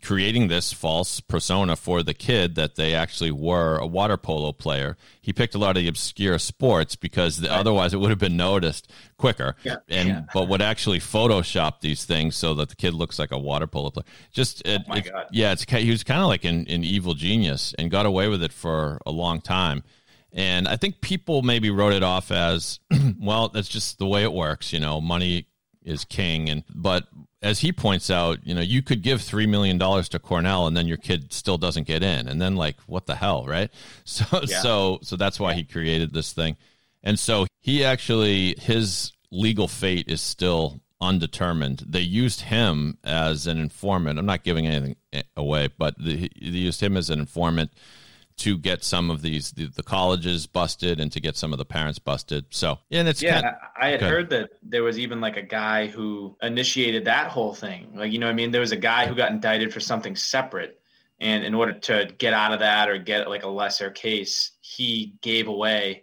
[0.00, 4.96] creating this false persona for the kid that they actually were a water polo player.
[5.20, 8.36] He picked a lot of the obscure sports because the, otherwise it would have been
[8.36, 9.54] noticed quicker.
[9.64, 9.76] Yeah.
[9.88, 10.22] And Yeah.
[10.32, 13.90] but would actually Photoshop these things so that the kid looks like a water polo
[13.90, 14.06] player.
[14.32, 15.26] Just oh it, Oh my it- God.
[15.30, 18.42] yeah, it's he was kind of like an, an evil genius and got away with
[18.42, 19.82] it for a long time.
[20.32, 22.80] And I think people maybe wrote it off as,
[23.20, 24.72] well, that's just the way it works.
[24.72, 25.46] You know, money
[25.82, 26.48] is king.
[26.48, 27.06] And but
[27.42, 30.76] as he points out, you know, you could give three million dollars to Cornell, and
[30.76, 33.70] then your kid still doesn't get in, and then like, what the hell, right?
[34.04, 34.60] So Yeah.
[34.60, 36.56] so so that's why he created this thing.
[37.02, 41.84] And so he actually his legal fate is still undetermined.
[41.86, 44.18] They used him as an informant.
[44.18, 47.72] I'm not giving anything eh, away, but the, they used him as an informant
[48.38, 51.64] to get some of these the, the colleges busted and to get some of the
[51.64, 52.46] parents busted.
[52.50, 55.42] So and it's yeah, kind- I I had heard that there was even like a
[55.42, 57.92] guy who initiated that whole thing.
[57.94, 58.50] Like, you know what I mean?
[58.50, 60.78] There was a guy who got indicted for something separate.
[61.20, 65.14] And in order to get out of that or get like a lesser case, he
[65.20, 66.02] gave away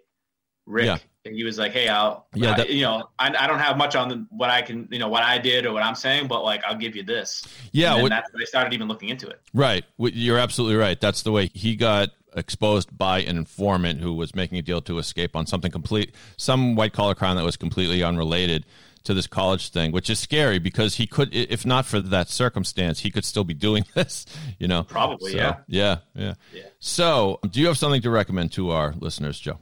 [0.65, 0.85] Rick.
[0.85, 0.97] Yeah.
[1.25, 3.97] And he was like, Hey, I'll, Yeah, I- you know, I, I don't have much
[3.97, 6.45] on the, what I can, you know, what I did or what I'm saying, but
[6.45, 7.45] like, I'll give you this.
[7.73, 9.41] Yeah, And what- that's when they started even looking into it.
[9.53, 9.83] Right.
[9.97, 10.99] You're absolutely right.
[10.99, 14.97] That's the way he got exposed by an informant who was making a deal to
[14.97, 18.65] escape on something complete, some white collar crime that was completely unrelated
[19.03, 22.99] to this college thing, which is scary because he could, if not for that circumstance,
[22.99, 24.25] he could still be doing this,
[24.59, 24.83] you know?
[24.83, 25.55] Probably, So, yeah.
[25.67, 25.97] Yeah.
[26.15, 26.33] Yeah.
[26.53, 26.63] Yeah.
[26.79, 29.57] So, do you have something to recommend to our listeners, Joe?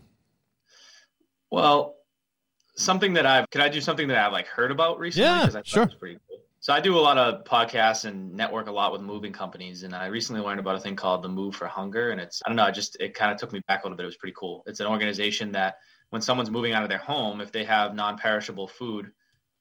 [1.51, 1.95] Well,
[2.75, 5.27] something that I've could I do something that I've like heard about recently?
[5.29, 5.83] Yeah, sure.
[5.83, 6.19] it was pretty.
[6.67, 9.95] So I do a lot of podcasts and network a lot with moving companies, and
[9.95, 12.57] I recently learned about a thing called the Move for Hunger, and it's I don't
[12.57, 14.03] know, it just it kind of took me back a little bit.
[14.03, 14.63] It was pretty cool.
[14.67, 15.77] It's an organization that
[16.09, 19.13] when someone's moving out of their home, if they have non-perishable food,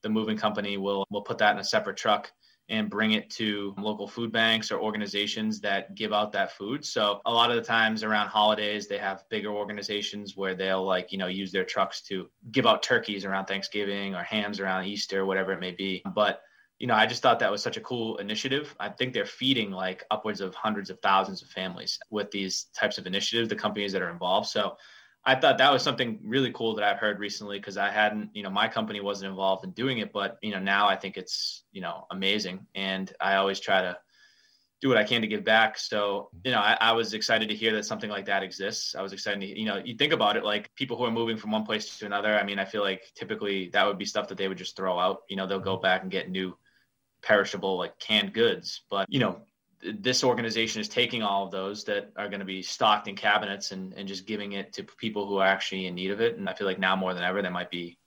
[0.03, 2.33] the moving company will will put that in a separate truck
[2.71, 6.85] and bring it to local food banks or organizations that give out that food.
[6.85, 11.12] So a lot of the times around holidays, they have bigger organizations where they'll like,
[11.12, 15.25] you know, use their trucks to give out turkeys around Thanksgiving or hams around Easter,
[15.25, 16.03] whatever it may be.
[16.12, 16.42] But
[16.78, 18.74] you know, I just thought that was such a cool initiative.
[18.78, 22.98] I think they're feeding like upwards of hundreds of thousands of families with these types
[22.98, 24.48] of initiatives, the companies that are involved.
[24.48, 24.76] So
[25.24, 28.42] I thought that was something really cool that I've heard recently because I hadn't, you
[28.42, 31.64] know, my company wasn't involved in doing it, but you know, now I think it's,
[31.72, 32.66] you know, amazing.
[32.74, 33.98] And I always try to
[34.82, 35.78] do what I can to give back.
[35.78, 38.94] So, you know, I, I was excited to hear that something like that exists.
[38.94, 41.38] I was excited to, you know, you think about it, like people who are moving
[41.38, 42.38] from one place to another.
[42.38, 44.98] I mean, I feel like typically that would be stuff that they would just throw
[44.98, 45.22] out.
[45.30, 45.82] You know, they'll go mm-hmm.
[45.82, 46.56] back and get new
[47.26, 48.82] perishable like canned goods.
[48.88, 49.40] But, you know,
[49.82, 53.72] this organization is taking all of those that are going to be stocked in cabinets
[53.72, 56.38] and, and just giving it to people who are actually in need of it.
[56.38, 57.98] And I feel like now more than ever, there might be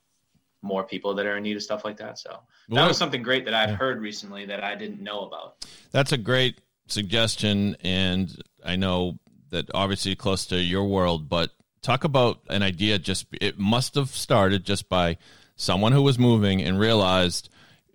[0.62, 2.18] more people that are in need of stuff like that.
[2.18, 5.66] So that was something great that I've heard recently that I didn't know about.
[5.92, 9.20] That's a great suggestion, and I know
[9.52, 11.52] that obviously close to your world, but
[11.82, 13.00] talk about an idea.
[13.00, 15.18] Just it must have started just by
[15.56, 17.50] someone who was moving and realized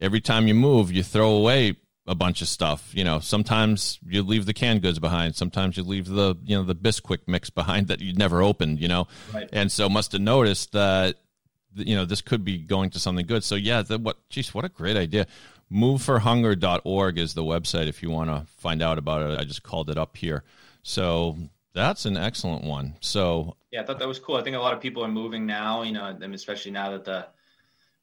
[0.05, 2.93] every time you move, you throw away a bunch of stuff.
[2.95, 5.35] You know, sometimes you leave the canned goods behind.
[5.35, 8.81] Sometimes you leave the you know the Bisquick mix behind that you never opened.
[8.81, 9.49] You know, Right.
[9.53, 11.17] and so must have noticed that
[11.75, 14.65] you know this could be going to something good so yeah the, what geez what
[14.65, 15.27] a great idea
[15.73, 19.91] moveforhunger.org is the website if you want to find out about it i just called
[19.91, 20.45] it up here
[20.85, 21.37] so
[21.73, 24.37] that's an excellent one so Yeah, I thought that was cool.
[24.37, 27.27] I think a lot of people are moving now, you know, especially now that the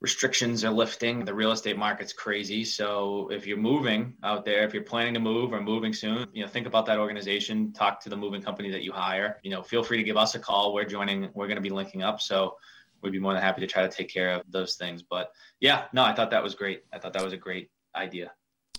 [0.02, 1.24] restrictions are lifting.
[1.24, 2.66] The real estate market's crazy.
[2.66, 6.42] So if you're moving out there, if you're planning to move or moving soon, you
[6.42, 9.40] know, think about that organization, talk to the moving company that you hire.
[9.44, 10.74] You know, feel free to give us a call.
[10.74, 12.20] We're joining, we're going to be linking up.
[12.20, 12.58] So
[13.04, 15.04] we'd be more than happy to try to take care of those things.
[15.04, 16.84] But yeah, no, I thought that was great.
[16.92, 18.32] I thought that was a great idea.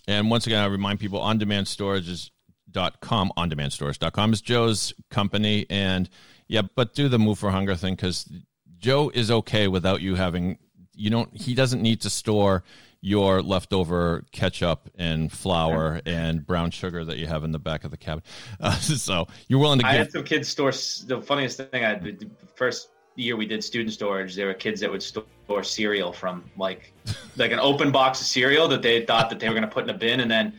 [0.08, 2.32] And once again, I remind people on demand storage is
[2.72, 6.08] dot com on demand storage.com is joe's company and
[6.48, 8.32] yeah but do the move for hunger thing because
[8.78, 10.56] joe is okay without you having
[10.94, 12.62] you don't he doesn't need to store
[13.00, 17.90] your leftover ketchup and flour and brown sugar that you have in the back of
[17.90, 18.22] the cabin.
[18.60, 20.70] Uh, so you're willing to get I had some kids store.
[20.70, 24.90] The funniest thing, I the first year we did student storage, there were kids that
[24.90, 25.24] would store
[25.62, 26.92] cereal from like
[27.36, 29.84] like an open box of cereal that they thought that they were going to put
[29.84, 30.54] in a bin, and then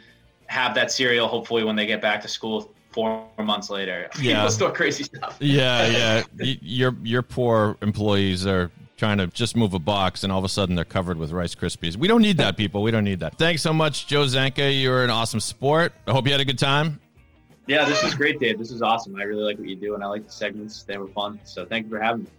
[0.47, 4.09] have that cereal hopefully when they get back to school four months later.
[4.19, 4.35] Yeah.
[4.35, 5.37] People store crazy stuff.
[5.39, 6.23] yeah, yeah.
[6.39, 8.69] Y- Your your poor employees are
[9.03, 11.55] trying to just move a box, and all of a sudden they're covered with Rice
[11.55, 11.97] Krispies.
[11.97, 12.81] We don't need that, people.
[12.81, 13.37] We don't need that.
[13.37, 14.81] Thanks so much, Joe Zanca.
[14.81, 15.91] You're an awesome sport.
[16.07, 17.01] I hope you had a good time.
[17.67, 18.57] Yeah, this is great, Dave.
[18.57, 19.13] This is awesome.
[19.17, 20.83] I really like what you do, and I like the segments.
[20.83, 21.37] They were fun.
[21.43, 22.29] So thank you for having me.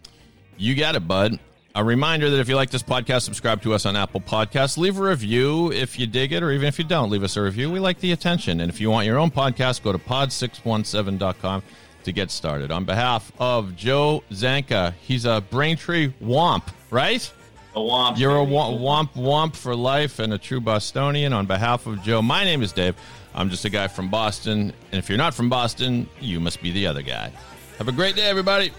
[0.56, 1.38] You got it, bud.
[1.74, 4.78] A reminder that if you like this podcast, subscribe to us on Apple Podcasts.
[4.78, 7.42] Leave a review if you dig it, or even if you don't, leave us a
[7.42, 7.70] review.
[7.70, 8.60] We like the attention.
[8.62, 11.62] And if you want your own podcast, go to pod617.com
[12.04, 12.70] to get started.
[12.70, 17.30] On behalf of Joe Zanca, he's a Braintree Womp, right?
[17.74, 18.18] A womp.
[18.18, 21.32] You're a womp, womp, womp for life and a true Bostonian.
[21.32, 22.94] On behalf of Joe, my name is Dave.
[23.34, 24.72] I'm just a guy from Boston.
[24.92, 27.32] And if you're not from Boston, you must be the other guy.
[27.78, 28.70] Have a great day, everybody.